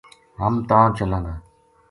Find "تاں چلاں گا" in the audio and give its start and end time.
0.69-1.35